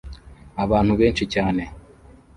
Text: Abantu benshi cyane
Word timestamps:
Abantu 0.63 0.93
benshi 1.01 1.23
cyane 1.33 1.63